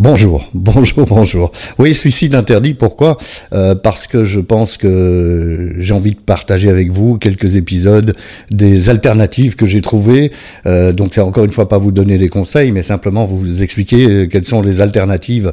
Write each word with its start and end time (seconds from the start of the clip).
Bonjour, 0.00 0.48
bonjour, 0.54 1.04
bonjour. 1.04 1.52
Oui, 1.78 1.94
suicide 1.94 2.34
interdit, 2.34 2.72
pourquoi? 2.72 3.18
Euh, 3.52 3.74
Parce 3.74 4.06
que 4.06 4.24
je 4.24 4.40
pense 4.40 4.78
que 4.78 5.74
j'ai 5.76 5.92
envie 5.92 6.12
de 6.12 6.18
partager 6.18 6.70
avec 6.70 6.90
vous 6.90 7.18
quelques 7.18 7.56
épisodes 7.56 8.16
des 8.50 8.88
alternatives 8.88 9.56
que 9.56 9.66
j'ai 9.66 9.82
trouvées. 9.82 10.32
Euh, 10.64 10.92
donc 10.92 11.12
c'est 11.12 11.20
encore 11.20 11.44
une 11.44 11.50
fois 11.50 11.68
pas 11.68 11.76
vous 11.76 11.92
donner 11.92 12.16
des 12.16 12.30
conseils, 12.30 12.72
mais 12.72 12.82
simplement 12.82 13.26
vous 13.26 13.62
expliquer 13.62 14.06
euh, 14.08 14.26
quelles 14.26 14.44
sont 14.44 14.62
les 14.62 14.80
alternatives 14.80 15.52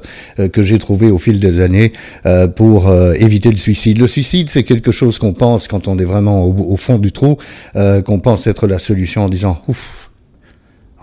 que 0.53 0.61
j'ai 0.61 0.79
trouvées 0.79 1.11
au 1.11 1.17
fil 1.17 1.41
des 1.41 1.59
années 1.59 1.91
pour 2.55 2.93
éviter 3.15 3.49
le 3.49 3.57
suicide. 3.57 3.97
Le 3.97 4.07
suicide, 4.07 4.49
c'est 4.49 4.63
quelque 4.63 4.93
chose 4.93 5.19
qu'on 5.19 5.33
pense 5.33 5.67
quand 5.67 5.89
on 5.89 5.99
est 5.99 6.05
vraiment 6.05 6.45
au, 6.45 6.55
au 6.71 6.77
fond 6.77 6.99
du 6.99 7.11
trou, 7.11 7.37
qu'on 7.73 8.19
pense 8.19 8.47
être 8.47 8.65
la 8.67 8.79
solution 8.79 9.25
en 9.25 9.29
disant, 9.29 9.61
ouf, 9.67 10.09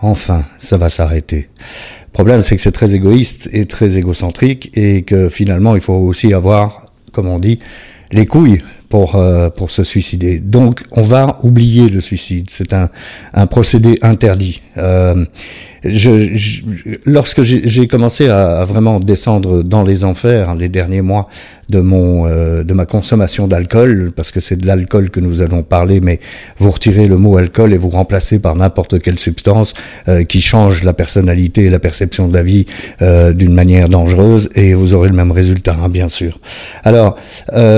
enfin, 0.05 0.45
ça 0.59 0.77
va 0.77 0.89
s'arrêter. 0.89 1.49
Le 1.59 2.11
problème, 2.11 2.41
c'est 2.41 2.55
que 2.55 2.61
c'est 2.61 2.71
très 2.71 2.93
égoïste 2.93 3.49
et 3.51 3.65
très 3.65 3.97
égocentrique 3.97 4.71
et 4.77 5.01
que 5.01 5.29
finalement, 5.29 5.75
il 5.75 5.81
faut 5.81 5.93
aussi 5.93 6.33
avoir, 6.33 6.85
comme 7.11 7.27
on 7.27 7.39
dit, 7.39 7.59
les 8.11 8.25
couilles 8.25 8.61
pour, 8.89 9.15
euh, 9.15 9.49
pour 9.49 9.71
se 9.71 9.83
suicider. 9.83 10.39
Donc, 10.39 10.83
on 10.91 11.03
va 11.03 11.39
oublier 11.43 11.89
le 11.89 11.99
suicide. 11.99 12.49
C'est 12.49 12.71
un, 12.71 12.89
un 13.33 13.47
procédé 13.47 13.99
interdit. 14.01 14.61
Euh, 14.77 15.25
je, 15.85 16.61
lorsque 17.05 17.41
j'ai 17.41 17.87
commencé 17.87 18.27
à, 18.27 18.59
à, 18.59 18.65
vraiment 18.65 18.99
descendre 18.99 19.63
dans 19.63 19.83
les 19.83 20.03
enfers 20.03 20.55
les 20.55 20.69
derniers 20.69 21.01
mois 21.01 21.27
de 21.69 21.79
mon 21.79 22.27
euh, 22.27 22.63
de 22.63 22.73
ma 22.73 22.85
consommation 22.85 23.47
d'alcool 23.47 24.11
parce 24.15 24.31
que 24.31 24.39
c'est 24.39 24.55
de 24.55 24.67
l'alcool 24.67 25.09
que 25.09 25.19
nous 25.19 25.41
allons 25.41 25.63
parler 25.63 25.99
mais 25.99 26.19
vous 26.57 26.71
retirez 26.71 27.07
le 27.07 27.17
mot 27.17 27.37
alcool 27.37 27.73
et 27.73 27.77
vous 27.77 27.89
remplacez 27.89 28.39
par 28.39 28.55
n'importe 28.55 28.99
quelle 28.99 29.17
substance 29.17 29.73
euh, 30.07 30.23
qui 30.23 30.41
change 30.41 30.83
la 30.83 30.93
personnalité 30.93 31.65
et 31.65 31.69
la 31.69 31.79
perception 31.79 32.27
de 32.27 32.33
la 32.33 32.43
vie 32.43 32.65
euh, 33.01 33.33
d'une 33.33 33.53
manière 33.53 33.89
dangereuse 33.89 34.49
et 34.55 34.73
vous 34.73 34.93
aurez 34.93 35.09
le 35.09 35.15
même 35.15 35.31
résultat 35.31 35.75
hein, 35.81 35.89
bien 35.89 36.07
sûr. 36.07 36.39
Alors 36.83 37.17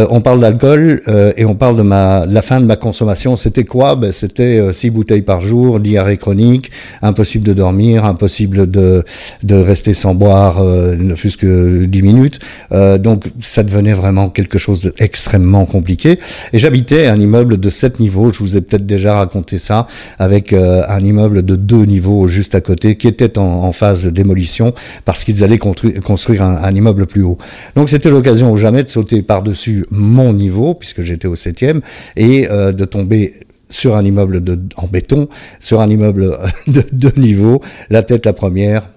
on 0.09 0.21
parle 0.21 0.41
d'alcool 0.41 1.01
et 1.37 1.45
on 1.45 1.55
parle 1.55 1.77
de 1.77 1.81
ma 1.81 2.25
la 2.25 2.41
fin 2.41 2.59
de 2.59 2.65
ma 2.65 2.75
consommation, 2.75 3.37
c'était 3.37 3.63
quoi? 3.63 3.95
Ben, 3.95 4.11
c'était 4.11 4.73
six 4.73 4.89
bouteilles 4.89 5.21
par 5.21 5.41
jour, 5.41 5.79
diarrhée 5.79 6.17
chronique, 6.17 6.71
impossible 7.01 7.45
de 7.45 7.53
dormir, 7.53 7.96
impossible 8.05 8.69
de 8.69 9.03
de 9.43 9.55
rester 9.55 9.93
sans 9.93 10.15
boire 10.15 10.63
ne 10.63 11.15
fût-ce 11.15 11.37
que 11.37 11.85
dix 11.85 12.01
minutes. 12.01 12.39
donc 12.71 13.25
ça 13.39 13.63
devenait 13.63 13.93
vraiment 13.93 14.29
quelque 14.29 14.57
chose 14.57 14.91
d'extrêmement 14.97 15.65
compliqué. 15.65 16.19
Et 16.53 16.59
j'habitais 16.59 17.07
un 17.07 17.19
immeuble 17.19 17.57
de 17.57 17.69
7 17.69 17.99
niveaux, 17.99 18.31
je 18.33 18.39
vous 18.39 18.57
ai 18.57 18.61
peut-être 18.61 18.85
déjà 18.85 19.15
raconté 19.15 19.57
ça, 19.57 19.87
avec 20.19 20.53
euh, 20.53 20.83
un 20.87 20.99
immeuble 20.99 21.43
de 21.43 21.55
deux 21.55 21.85
niveaux 21.85 22.27
juste 22.27 22.55
à 22.55 22.61
côté, 22.61 22.95
qui 22.95 23.07
était 23.07 23.37
en, 23.37 23.71
phase 23.71 24.03
de 24.03 24.09
démolition, 24.09 24.73
parce 25.05 25.23
qu'ils 25.23 25.43
allaient 25.43 25.57
construire 25.57 26.41
un, 26.41 26.73
immeuble 26.73 27.05
plus 27.05 27.23
haut. 27.23 27.37
Donc 27.75 27.89
c'était 27.89 28.09
l'occasion 28.09 28.51
ou 28.51 28.57
jamais 28.57 28.83
de 28.83 28.87
sauter 28.87 29.21
par-dessus 29.21 29.85
mon 29.91 30.33
niveau, 30.33 30.73
puisque 30.73 31.01
j'étais 31.01 31.27
au 31.27 31.35
septième, 31.35 31.81
et 32.15 32.47
euh, 32.49 32.71
de 32.71 32.85
tomber 32.85 33.33
sur 33.69 33.95
un 33.95 34.03
immeuble 34.03 34.43
de, 34.43 34.59
en 34.77 34.87
béton, 34.87 35.27
sur 35.59 35.81
un 35.81 35.89
immeuble 35.89 36.37
de 36.67 36.83
deux 36.91 37.13
niveaux, 37.17 37.61
la 37.89 38.03
tête 38.03 38.25
la 38.25 38.33
première, 38.33 38.89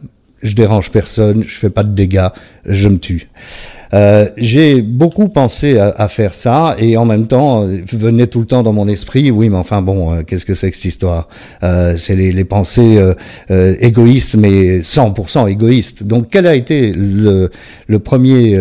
je 0.43 0.55
dérange 0.55 0.91
personne, 0.91 1.45
je 1.47 1.55
fais 1.55 1.71
pas 1.71 1.83
de 1.83 1.91
dégâts, 1.91 2.29
je 2.65 2.89
me 2.89 2.99
tue. 2.99 3.29
Euh, 3.93 4.29
j'ai 4.37 4.83
beaucoup 4.83 5.29
pensé 5.29 5.79
à, 5.79 5.89
à, 5.89 6.07
faire 6.07 6.35
ça 6.35 6.77
et 6.79 6.97
en 6.97 7.05
même 7.05 7.27
temps 7.27 7.65
euh, 7.65 7.79
venait 7.93 8.29
tout 8.29 8.39
le 8.39 8.47
temps 8.47 8.63
dans 8.63 8.73
mon 8.73 8.87
esprit, 8.87 9.33
oui, 9.33 9.49
mais 9.49 9.57
enfin 9.57 9.83
bon, 9.83 10.15
euh, 10.15 10.23
qu'est-ce 10.23 10.45
que 10.45 10.55
c'est 10.55 10.71
que 10.71 10.77
cette 10.77 10.85
histoire? 10.85 11.29
Euh, 11.65 11.97
C'est 11.99 12.15
les, 12.15 12.31
les, 12.31 12.45
pensées 12.45 13.01
égoïstes, 13.49 14.37
mais 14.37 14.81
100% 14.81 15.51
égoïstes. 15.51 16.05
Donc, 16.05 16.29
quel 16.31 16.47
a 16.47 16.55
été 16.55 16.93
le, 16.93 17.51
le 17.89 17.99
premier, 17.99 18.57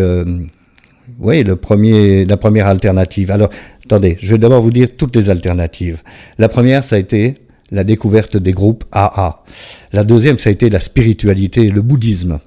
oui, 1.20 1.44
le 1.44 1.56
premier, 1.56 2.24
la 2.24 2.36
première 2.36 2.66
alternative 2.66 3.30
Alors, 3.30 3.50
attendez, 3.84 4.16
je 4.20 4.30
vais 4.32 4.38
d'abord 4.38 4.62
vous 4.62 4.70
dire 4.70 4.88
toutes 4.96 5.14
les 5.14 5.28
alternatives. 5.28 6.02
La 6.38 6.48
première, 6.48 6.84
ça 6.84 6.96
a 6.96 6.98
été 6.98 7.34
la 7.70 7.84
découverte 7.84 8.36
des 8.36 8.52
groupes 8.52 8.84
AA. 8.90 9.42
La 9.92 10.02
deuxième, 10.02 10.38
ça 10.38 10.48
a 10.48 10.52
été 10.52 10.70
la 10.70 10.80
spiritualité, 10.80 11.70
le 11.70 11.82
bouddhisme. 11.82 12.38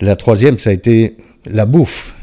La 0.00 0.16
troisième, 0.16 0.58
ça 0.58 0.70
a 0.70 0.72
été 0.72 1.16
la 1.46 1.66
bouffe 1.66 2.14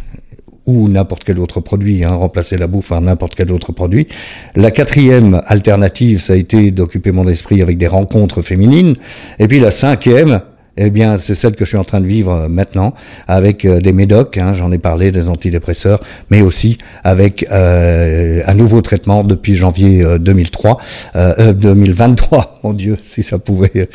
ou 0.68 0.90
n'importe 0.90 1.24
quel 1.24 1.40
autre 1.40 1.62
produit, 1.62 2.04
hein, 2.04 2.12
remplacer 2.12 2.58
la 2.58 2.68
bouffe 2.68 2.90
par 2.90 3.02
n'importe 3.02 3.36
quel 3.36 3.52
autre 3.52 3.72
produit. 3.72 4.08
La 4.56 4.70
quatrième 4.70 5.42
alternative, 5.46 6.22
ça 6.22 6.34
a 6.34 6.36
été 6.36 6.72
d'occuper 6.72 7.12
mon 7.12 7.28
esprit 7.28 7.62
avec 7.62 7.78
des 7.78 7.88
rencontres 7.88 8.42
féminines. 8.42 8.96
Et 9.40 9.48
puis 9.48 9.60
la 9.60 9.72
cinquième, 9.72 10.42
eh 10.78 10.90
bien, 10.90 11.18
c'est 11.18 11.36
celle 11.36 11.56
que 11.56 11.66
je 11.66 11.70
suis 11.70 11.78
en 11.78 11.84
train 11.84 12.02
de 12.02 12.06
vivre 12.06 12.32
euh, 12.32 12.48
maintenant 12.48 12.94
avec 13.28 13.66
euh, 13.66 13.80
des 13.80 13.94
médocs, 13.94 14.38
hein, 14.38 14.54
j'en 14.54 14.72
ai 14.72 14.78
parlé, 14.78 15.12
des 15.12 15.28
antidépresseurs, 15.28 16.02
mais 16.30 16.42
aussi 16.42 16.78
avec 17.04 17.46
euh, 17.52 18.42
un 18.46 18.54
nouveau 18.54 18.82
traitement 18.82 19.24
depuis 19.24 19.56
janvier 19.56 20.06
2003, 20.20 20.78
2023. 21.56 22.60
Mon 22.64 22.74
Dieu, 22.74 22.98
si 23.04 23.24
ça 23.24 23.40
pouvait, 23.40 23.90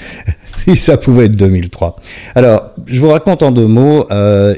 si 0.56 0.76
ça 0.76 0.96
pouvait 0.96 1.26
être 1.26 1.36
2003. 1.36 1.96
Alors, 2.34 2.70
je 2.86 3.00
vous 3.00 3.08
raconte 3.08 3.42
en 3.42 3.50
deux 3.50 3.66
mots. 3.66 4.06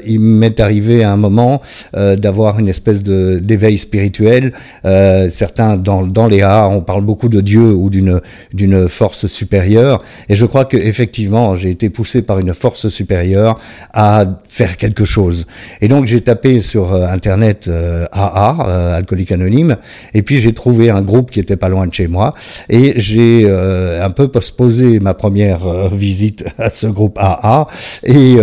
il 0.05 0.19
m'est 0.19 0.59
arrivé 0.59 1.03
à 1.03 1.11
un 1.11 1.17
moment 1.17 1.61
d'avoir 1.93 2.59
une 2.59 2.67
espèce 2.67 3.03
de 3.03 3.39
d'éveil 3.39 3.77
spirituel. 3.77 4.53
certains 4.83 5.77
dans 5.77 6.03
dans 6.03 6.27
les 6.27 6.41
A, 6.41 6.67
on 6.67 6.81
parle 6.81 7.03
beaucoup 7.03 7.29
de 7.29 7.41
Dieu 7.41 7.61
ou 7.61 7.89
d'une 7.89 8.21
d'une 8.53 8.87
force 8.87 9.27
supérieure, 9.27 10.03
et 10.29 10.35
je 10.35 10.45
crois 10.45 10.65
que 10.65 10.77
effectivement, 10.77 11.55
j'ai 11.55 11.69
été 11.69 11.89
poussé 11.89 12.21
par 12.21 12.39
une 12.39 12.53
force 12.53 12.89
supérieure 12.89 13.59
à 13.93 14.25
faire 14.47 14.77
quelque 14.77 15.05
chose. 15.05 15.45
Et 15.81 15.87
donc 15.87 16.05
j'ai 16.05 16.21
tapé 16.21 16.59
sur 16.59 16.93
euh, 16.93 17.05
internet 17.07 17.67
AA, 17.67 17.71
euh, 17.71 18.63
euh, 18.67 18.97
alcoolique 18.97 19.31
anonyme, 19.31 19.77
et 20.13 20.21
puis 20.21 20.39
j'ai 20.39 20.53
trouvé 20.53 20.89
un 20.89 21.01
groupe 21.01 21.31
qui 21.31 21.39
était 21.39 21.57
pas 21.57 21.69
loin 21.69 21.87
de 21.87 21.93
chez 21.93 22.07
moi, 22.07 22.33
et 22.69 22.93
j'ai 22.97 23.45
un 23.47 24.09
peu 24.09 24.27
postposé 24.27 24.99
ma 24.99 25.13
première 25.13 25.84
visite 25.93 26.45
à 26.57 26.69
ce 26.71 26.87
groupe 26.87 27.17
AA. 27.17 27.67
Et 28.03 28.35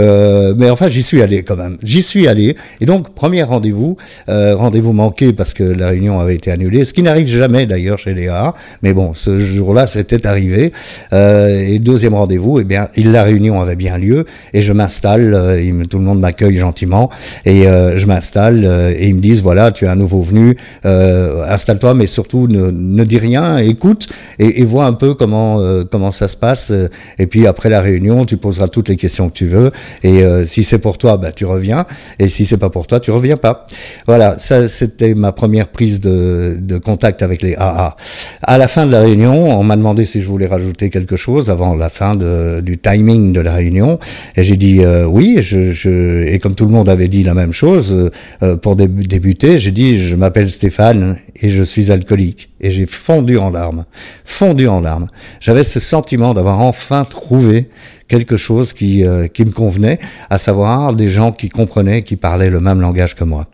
mais 0.57 0.71
enfin 0.71 0.89
j'y 0.89 1.03
suis 1.03 1.23
allé 1.23 1.43
quand 1.43 1.57
même. 1.57 1.79
J'y 1.83 2.03
suis 2.03 2.27
allé. 2.29 2.57
Et 2.81 2.87
donc 2.87 3.15
premier 3.15 3.43
rendez-vous, 3.43 3.97
rendez-vous 4.29 4.93
manqué 4.93 5.33
parce 5.33 5.55
que 5.55 5.65
la 5.65 5.89
réunion 5.89 6.21
avait 6.21 6.35
été 6.35 6.51
annulée, 6.51 6.85
ce 6.85 6.93
qui 6.93 7.03
n'arrive 7.03 7.27
jamais 7.27 7.67
d'ailleurs 7.67 7.99
chez 7.99 8.15
les 8.15 8.29
AA. 8.29 8.55
Mais 8.83 8.95
bon, 8.95 9.15
ce 9.15 9.39
jour-là 9.39 9.87
c'était 9.87 10.27
arrivé. 10.27 10.73
et 11.13 11.79
deuxième 11.79 12.15
rendez-vous, 12.15 12.61
eh 12.61 12.65
bien 12.65 12.89
la 13.13 13.23
réunion 13.23 13.61
avait 13.61 13.77
bien 13.77 13.99
lieu 13.99 14.25
et 14.53 14.63
je 14.63 14.73
m'installe, 14.73 15.35
euh, 15.35 15.85
tout 15.89 15.99
le 15.99 16.05
monde 16.05 16.21
m'accueille 16.21 16.57
gentiment 16.57 17.11
et 17.45 17.67
euh, 17.67 17.99
je 17.99 18.07
m'installe 18.07 18.65
euh, 18.65 18.95
et 18.97 19.09
ils 19.09 19.15
me 19.15 19.21
disent 19.21 19.43
voilà 19.43 19.73
tu 19.73 19.85
es 19.85 19.89
un 19.89 19.97
nouveau 19.97 20.23
venu, 20.23 20.57
installe-toi 20.85 21.95
mais 21.95 22.07
surtout 22.07 22.47
ne, 22.49 22.71
ne, 22.71 23.05
dis 23.05 23.19
rien, 23.19 23.59
écoute 23.59 24.09
et, 24.39 24.61
et 24.61 24.65
vois 24.65 24.87
un 24.87 24.93
peu 24.93 25.15
comment 25.15 25.61
comment 25.91 26.13
ça 26.13 26.29
se 26.29 26.37
passe 26.37 26.73
et 27.19 27.27
puis 27.33 27.47
après 27.47 27.69
la 27.69 27.81
réunion 27.81 28.27
tu 28.27 28.37
poseras 28.37 28.69
toutes 28.69 28.89
les 28.91 28.97
questions 28.97 29.29
que 29.31 29.35
tu 29.35 29.47
veux 29.47 29.73
et 30.03 30.23
si 30.47 30.63
c'est 30.65 30.79
pour 30.79 30.99
toi 30.99 31.17
bah 31.17 31.33
tu 31.33 31.45
reviens 31.47 31.87
et 32.19 32.29
si 32.29 32.45
c'est 32.47 32.59
pas 32.59 32.71
pour 32.71 32.87
toi 32.87 33.01
tu 33.01 33.11
reviens 33.11 33.37
pas. 33.37 33.67
Voilà 34.07 34.39
ça 34.39 34.69
c'était 34.69 35.15
ma 35.15 35.33
première 35.33 35.69
prise 35.69 36.01
de, 36.01 36.59
de 36.61 36.79
contact 36.79 37.23
avec 37.23 37.43
les 37.43 37.55
AA. 37.57 37.97
À 38.43 38.59
la 38.59 38.69
fin 38.69 38.87
de 38.87 38.93
la 38.93 39.01
réunion 39.01 39.59
on 39.59 39.65
m'a 39.65 39.77
demandé 39.77 40.07
si 40.07 40.21
je 40.23 40.29
voulais 40.29 40.47
rajouter 40.47 40.91
quelque 40.91 41.17
chose 41.17 41.51
avant 41.51 41.75
la 41.75 41.89
fin 41.89 42.15
de, 42.15 42.61
du 42.61 42.79
timing 42.79 43.33
de 43.33 43.41
la 43.41 43.55
réunion. 43.55 43.99
Et 44.37 44.45
j'ai 44.45 44.57
dit 44.57 44.83
euh, 44.83 45.07
oui, 45.07 45.39
je, 45.41 45.73
je, 45.73 46.25
et 46.27 46.39
comme 46.39 46.55
tout 46.55 46.65
le 46.65 46.73
monde 46.73 46.89
avait 46.89 47.09
dit 47.09 47.23
la 47.23 47.35
même 47.35 47.53
chose, 47.53 47.93
euh, 47.93 48.11
euh, 48.43 48.57
pour 48.57 48.77
débuter, 48.77 49.59
j'ai 49.59 49.73
dit 49.73 50.07
je 50.07 50.15
m'appelle 50.17 50.51
Stéphane 50.51 51.17
et 51.41 51.51
je 51.51 51.63
suis 51.63 51.91
alcoolique. 51.91 52.52
Et 52.63 52.71
j'ai 52.71 52.87
fondu 52.87 53.39
en 53.39 53.51
larmes, 53.51 53.85
fondu 54.25 54.69
en 54.69 54.81
larmes. 54.81 55.09
J'avais 55.41 55.65
ce 55.65 55.81
sentiment 55.81 56.33
d'avoir 56.33 56.61
enfin 56.61 57.05
trouvé 57.05 57.69
quelque 58.13 58.37
chose 58.37 58.75
qui, 58.75 59.07
euh, 59.07 59.27
qui 59.27 59.43
me 59.47 59.53
convenait, 59.53 59.99
à 60.29 60.37
savoir 60.37 60.95
des 60.95 61.09
gens 61.09 61.33
qui 61.33 61.49
comprenaient, 61.49 62.03
qui 62.03 62.17
parlaient 62.17 62.51
le 62.51 62.61
même 62.61 62.83
langage 62.83 63.15
que 63.15 63.25
moi. 63.25 63.47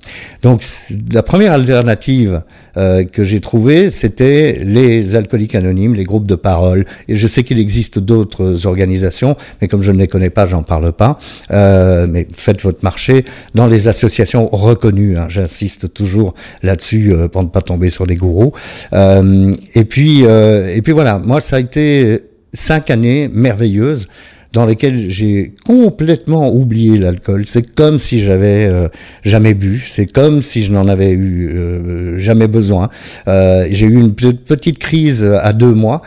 Donc 0.42 0.64
la 1.12 1.22
première 1.22 1.52
alternative 1.52 2.42
euh, 2.76 3.04
que 3.04 3.22
j'ai 3.22 3.38
trouvée, 3.38 3.88
c'était 3.90 4.60
les 4.64 5.14
alcooliques 5.14 5.54
anonymes, 5.54 5.94
les 5.94 6.02
groupes 6.02 6.26
de 6.26 6.34
parole. 6.34 6.86
Et 7.06 7.14
je 7.14 7.26
sais 7.28 7.44
qu'il 7.44 7.60
existe 7.60 8.00
d'autres 8.00 8.66
organisations, 8.66 9.36
mais 9.60 9.68
comme 9.68 9.84
je 9.84 9.92
ne 9.92 9.98
les 9.98 10.08
connais 10.08 10.30
pas, 10.30 10.48
j'en 10.48 10.64
parle 10.64 10.90
pas. 10.90 11.20
Euh, 11.52 12.08
mais 12.08 12.26
faites 12.32 12.60
votre 12.62 12.82
marché 12.82 13.24
dans 13.54 13.68
les 13.68 13.86
associations 13.86 14.48
reconnues. 14.48 15.16
Hein, 15.18 15.26
J'insiste 15.28 15.94
toujours 15.94 16.34
là-dessus 16.64 17.12
euh, 17.12 17.28
pour 17.28 17.44
ne 17.44 17.48
pas 17.48 17.62
tomber 17.62 17.90
sur 17.90 18.08
des 18.08 18.16
gourous. 18.16 18.52
Euh, 18.92 19.52
et 19.76 19.84
puis, 19.84 20.22
et 20.22 20.82
puis 20.82 20.92
voilà, 20.92 21.18
moi 21.18 21.40
ça 21.40 21.56
a 21.56 21.60
été 21.60 22.22
cinq 22.52 22.90
années 22.90 23.30
merveilleuses 23.32 24.08
dans 24.52 24.64
lesquels 24.64 25.10
j'ai 25.10 25.52
complètement 25.66 26.50
oublié 26.50 26.98
l'alcool. 26.98 27.44
C'est 27.44 27.74
comme 27.74 27.98
si 27.98 28.22
j'avais 28.22 28.64
euh, 28.64 28.88
jamais 29.22 29.52
bu, 29.52 29.86
c'est 29.90 30.06
comme 30.06 30.40
si 30.40 30.64
je 30.64 30.72
n'en 30.72 30.88
avais 30.88 31.10
eu 31.10 31.50
euh, 31.50 32.18
jamais 32.18 32.48
besoin. 32.48 32.88
Euh, 33.26 33.66
j'ai 33.70 33.86
eu 33.86 34.00
une 34.00 34.14
petite 34.14 34.78
crise 34.78 35.22
à 35.22 35.52
deux 35.52 35.72
mois 35.72 36.00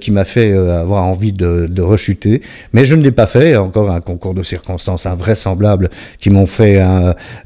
qui 0.00 0.10
m'a 0.10 0.24
fait 0.24 0.52
avoir 0.52 1.04
envie 1.04 1.32
de, 1.32 1.66
de, 1.66 1.82
rechuter, 1.82 2.42
mais 2.72 2.84
je 2.84 2.94
ne 2.94 3.02
l'ai 3.02 3.12
pas 3.12 3.26
fait. 3.26 3.56
Encore 3.56 3.90
un 3.90 4.00
concours 4.00 4.34
de 4.34 4.42
circonstances 4.42 5.06
invraisemblables 5.06 5.88
qui 6.20 6.30
m'ont 6.30 6.46
fait 6.46 6.82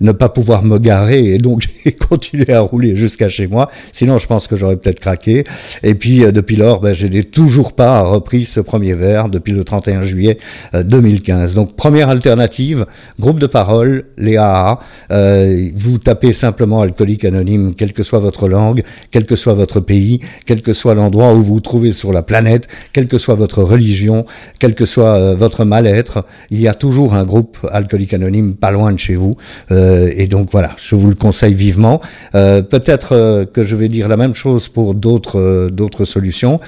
ne 0.00 0.12
pas 0.12 0.28
pouvoir 0.28 0.64
me 0.64 0.78
garer 0.78 1.34
et 1.34 1.38
donc 1.38 1.62
j'ai 1.84 1.92
continué 1.92 2.52
à 2.52 2.60
rouler 2.60 2.96
jusqu'à 2.96 3.28
chez 3.28 3.46
moi. 3.46 3.70
Sinon, 3.92 4.18
je 4.18 4.26
pense 4.26 4.46
que 4.46 4.56
j'aurais 4.56 4.76
peut-être 4.76 5.00
craqué. 5.00 5.44
Et 5.82 5.94
puis 5.94 6.20
depuis 6.32 6.56
lors, 6.56 6.80
ben, 6.80 6.92
je 6.92 7.06
n'ai 7.06 7.24
toujours 7.24 7.72
pas 7.72 8.02
repris 8.02 8.44
ce 8.44 8.60
premier 8.60 8.94
verre 8.94 9.28
depuis 9.28 9.52
le 9.52 9.64
31 9.64 10.02
juillet 10.02 10.39
2015. 10.74 11.52
Euh, 11.52 11.54
Donc 11.54 11.76
première 11.76 12.08
alternative, 12.08 12.86
groupe 13.18 13.38
de 13.38 13.46
parole, 13.46 14.04
les 14.16 14.36
AA. 14.36 14.78
Euh, 15.10 15.68
vous 15.76 15.98
tapez 15.98 16.32
simplement 16.32 16.80
alcoolique 16.80 17.24
anonyme, 17.24 17.74
quelle 17.74 17.92
que 17.92 18.02
soit 18.02 18.20
votre 18.20 18.48
langue, 18.48 18.82
quel 19.10 19.26
que 19.26 19.36
soit 19.36 19.54
votre 19.54 19.80
pays, 19.80 20.20
quel 20.46 20.62
que 20.62 20.72
soit 20.72 20.94
l'endroit 20.94 21.32
où 21.34 21.42
vous 21.42 21.54
vous 21.54 21.60
trouvez 21.60 21.92
sur 21.92 22.12
la 22.12 22.22
planète, 22.22 22.68
quelle 22.92 23.06
que 23.06 23.18
soit 23.18 23.34
votre 23.34 23.62
religion, 23.62 24.26
quel 24.58 24.74
que 24.74 24.86
soit 24.86 25.16
euh, 25.16 25.34
votre 25.34 25.64
mal-être, 25.64 26.24
il 26.50 26.60
y 26.60 26.68
a 26.68 26.74
toujours 26.74 27.14
un 27.14 27.24
groupe 27.24 27.58
alcoolique 27.70 28.14
anonyme 28.14 28.54
pas 28.54 28.70
loin 28.70 28.92
de 28.92 28.98
chez 28.98 29.14
vous. 29.14 29.36
et 29.70 30.26
donc 30.26 30.50
voilà, 30.50 30.70
je 30.76 30.94
vous 30.94 31.08
le 31.08 31.14
conseille 31.14 31.54
vivement. 31.54 32.00
Peut-être 32.32 33.44
que 33.52 33.64
je 33.64 33.76
vais 33.76 33.88
dire 33.88 34.08
la 34.08 34.16
même 34.16 34.34
chose 34.34 34.68
pour 34.68 34.94
d'autres 34.94 35.68
d'autres 35.70 36.04
solutions 36.04 36.58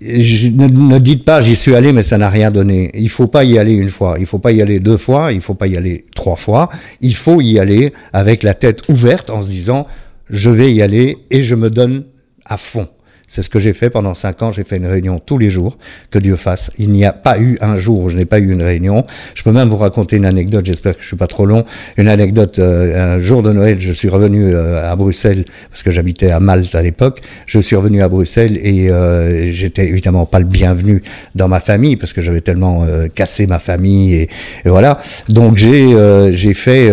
ne, 0.00 0.98
dites 0.98 1.24
pas 1.24 1.40
j'y 1.40 1.56
suis 1.56 1.74
allé 1.74 1.92
mais 1.92 2.02
ça 2.02 2.18
n'a 2.18 2.28
rien 2.28 2.50
donné. 2.50 2.90
Il 2.94 3.08
faut 3.08 3.26
pas 3.28 3.44
y 3.44 3.58
aller 3.58 3.74
une 3.74 3.90
fois, 3.90 4.16
il 4.18 4.26
faut 4.26 4.38
pas 4.38 4.52
y 4.52 4.62
aller 4.62 4.80
deux 4.80 4.96
fois, 4.96 5.32
il 5.32 5.40
faut 5.40 5.54
pas 5.54 5.66
y 5.66 5.76
aller 5.76 6.06
trois 6.14 6.36
fois. 6.36 6.68
Il 7.00 7.14
faut 7.14 7.40
y 7.40 7.58
aller 7.58 7.92
avec 8.12 8.42
la 8.42 8.54
tête 8.54 8.82
ouverte 8.88 9.30
en 9.30 9.42
se 9.42 9.48
disant 9.48 9.86
je 10.28 10.50
vais 10.50 10.72
y 10.72 10.82
aller 10.82 11.18
et 11.30 11.42
je 11.42 11.54
me 11.54 11.70
donne 11.70 12.04
à 12.44 12.56
fond. 12.56 12.88
C'est 13.26 13.42
ce 13.42 13.50
que 13.50 13.58
j'ai 13.58 13.72
fait 13.72 13.90
pendant 13.90 14.14
cinq 14.14 14.42
ans. 14.42 14.52
J'ai 14.52 14.62
fait 14.62 14.76
une 14.76 14.86
réunion 14.86 15.18
tous 15.18 15.36
les 15.36 15.50
jours. 15.50 15.78
Que 16.10 16.18
Dieu 16.18 16.36
fasse. 16.36 16.70
Il 16.78 16.90
n'y 16.90 17.04
a 17.04 17.12
pas 17.12 17.40
eu 17.40 17.58
un 17.60 17.76
jour 17.76 18.00
où 18.00 18.08
je 18.08 18.16
n'ai 18.16 18.24
pas 18.24 18.38
eu 18.38 18.52
une 18.52 18.62
réunion. 18.62 19.04
Je 19.34 19.42
peux 19.42 19.50
même 19.50 19.68
vous 19.68 19.76
raconter 19.76 20.16
une 20.16 20.24
anecdote. 20.24 20.64
J'espère 20.64 20.94
que 20.94 21.02
je 21.02 21.06
suis 21.08 21.16
pas 21.16 21.26
trop 21.26 21.44
long. 21.44 21.64
Une 21.96 22.08
anecdote. 22.08 22.60
Euh, 22.60 23.16
un 23.16 23.20
jour 23.20 23.42
de 23.42 23.50
Noël, 23.52 23.78
je 23.80 23.90
suis 23.90 24.08
revenu 24.08 24.54
euh, 24.54 24.90
à 24.90 24.94
Bruxelles 24.94 25.44
parce 25.70 25.82
que 25.82 25.90
j'habitais 25.90 26.30
à 26.30 26.38
Malte 26.38 26.74
à 26.76 26.82
l'époque. 26.82 27.20
Je 27.46 27.58
suis 27.58 27.74
revenu 27.74 28.00
à 28.00 28.08
Bruxelles 28.08 28.58
et 28.62 28.90
euh, 28.90 29.52
j'étais 29.52 29.88
évidemment 29.88 30.24
pas 30.24 30.38
le 30.38 30.44
bienvenu 30.44 31.02
dans 31.34 31.48
ma 31.48 31.58
famille 31.58 31.96
parce 31.96 32.12
que 32.12 32.22
j'avais 32.22 32.40
tellement 32.40 32.86
cassé 33.14 33.46
ma 33.46 33.58
famille 33.58 34.14
et, 34.14 34.22
et 34.64 34.68
voilà. 34.68 34.98
Donc 35.28 35.56
j'ai 35.56 35.94
j'ai 36.32 36.54
fait. 36.54 36.86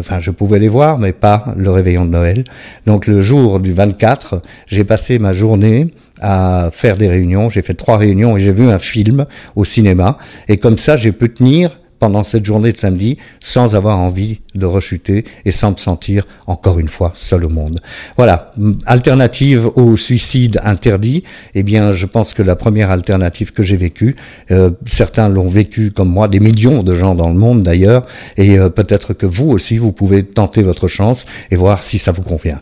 Enfin, 0.00 0.18
je 0.20 0.30
pouvais 0.30 0.58
les 0.58 0.68
voir, 0.68 0.98
mais 0.98 1.12
pas 1.12 1.54
le 1.56 1.70
réveillon 1.70 2.04
de 2.04 2.10
Noël. 2.10 2.44
Donc 2.86 3.06
le 3.06 3.20
jour 3.20 3.60
du 3.60 3.72
24, 3.72 4.42
j'ai 4.66 4.84
passé 4.84 5.18
ma 5.18 5.32
journée 5.52 5.88
à 6.20 6.70
faire 6.72 6.96
des 6.96 7.08
réunions. 7.08 7.50
J'ai 7.50 7.62
fait 7.62 7.74
trois 7.74 7.98
réunions 7.98 8.36
et 8.36 8.40
j'ai 8.40 8.52
vu 8.52 8.70
un 8.70 8.78
film 8.78 9.26
au 9.56 9.64
cinéma. 9.64 10.16
Et 10.48 10.56
comme 10.56 10.78
ça, 10.78 10.96
j'ai 10.96 11.12
pu 11.12 11.32
tenir 11.32 11.78
pendant 11.98 12.24
cette 12.24 12.44
journée 12.44 12.72
de 12.72 12.76
samedi 12.76 13.18
sans 13.38 13.76
avoir 13.76 13.98
envie 13.98 14.40
de 14.56 14.66
rechuter 14.66 15.24
et 15.44 15.52
sans 15.52 15.72
me 15.72 15.76
sentir 15.76 16.24
encore 16.48 16.80
une 16.80 16.88
fois 16.88 17.12
seul 17.14 17.44
au 17.44 17.48
monde. 17.48 17.80
Voilà, 18.16 18.52
alternative 18.86 19.68
au 19.76 19.96
suicide 19.96 20.58
interdit. 20.64 21.22
Eh 21.54 21.62
bien, 21.62 21.92
je 21.92 22.06
pense 22.06 22.34
que 22.34 22.42
la 22.42 22.56
première 22.56 22.90
alternative 22.90 23.52
que 23.52 23.62
j'ai 23.62 23.76
vécue, 23.76 24.16
euh, 24.50 24.70
certains 24.86 25.28
l'ont 25.28 25.48
vécu 25.48 25.92
comme 25.92 26.08
moi, 26.08 26.26
des 26.26 26.40
millions 26.40 26.82
de 26.82 26.94
gens 26.94 27.14
dans 27.14 27.28
le 27.28 27.38
monde 27.38 27.62
d'ailleurs, 27.62 28.06
et 28.36 28.58
euh, 28.58 28.68
peut-être 28.68 29.12
que 29.12 29.26
vous 29.26 29.50
aussi, 29.50 29.78
vous 29.78 29.92
pouvez 29.92 30.24
tenter 30.24 30.62
votre 30.62 30.88
chance 30.88 31.24
et 31.52 31.56
voir 31.56 31.84
si 31.84 31.98
ça 31.98 32.10
vous 32.10 32.22
convient. 32.22 32.60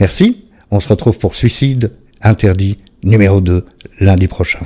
Merci. 0.00 0.42
On 0.70 0.80
se 0.80 0.88
retrouve 0.88 1.18
pour 1.18 1.34
suicide 1.34 1.92
interdit 2.22 2.78
numéro 3.02 3.40
2 3.40 3.64
lundi 4.00 4.28
prochain. 4.28 4.60